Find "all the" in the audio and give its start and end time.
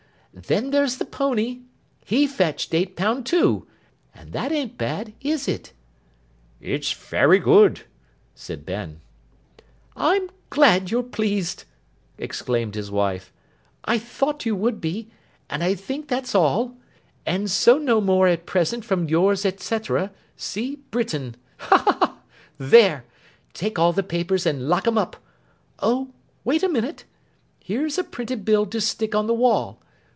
23.77-24.01